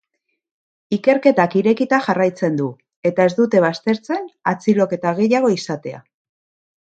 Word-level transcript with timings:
Ikerketak 0.95 1.57
irekita 1.59 1.99
jarraitzen 2.07 2.57
du 2.61 2.69
eta 3.09 3.27
ez 3.29 3.35
dute 3.41 3.61
baztertzen 3.67 4.27
atxiloketa 4.53 5.13
gehiago 5.21 5.53
izatea. 5.59 6.03